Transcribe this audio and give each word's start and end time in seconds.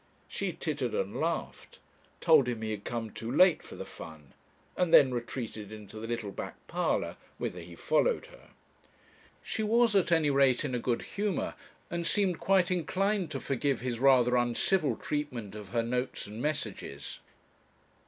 She 0.27 0.51
tittered 0.53 0.95
and 0.95 1.19
laughed, 1.19 1.77
told 2.21 2.47
him 2.47 2.63
he 2.63 2.71
had 2.71 2.83
come 2.83 3.11
too 3.11 3.31
late 3.31 3.61
for 3.61 3.75
the 3.75 3.85
fun, 3.85 4.33
and 4.75 4.91
then 4.91 5.13
retreated 5.13 5.71
into 5.71 5.99
the 5.99 6.07
little 6.07 6.31
back 6.31 6.55
parlour, 6.65 7.17
whither 7.37 7.59
he 7.59 7.75
followed 7.75 8.25
her. 8.31 8.49
She 9.43 9.61
was 9.61 9.95
at 9.95 10.11
any 10.11 10.31
rate 10.31 10.65
in 10.65 10.73
a 10.73 10.79
good 10.79 11.03
humour, 11.03 11.53
and 11.91 12.07
seemed 12.07 12.39
quite 12.39 12.71
inclined 12.71 13.29
to 13.29 13.39
forgive 13.39 13.81
his 13.81 13.99
rather 13.99 14.35
uncivil 14.37 14.95
treatment 14.95 15.53
of 15.53 15.67
her 15.69 15.83
notes 15.83 16.25
and 16.25 16.41
messages. 16.41 17.19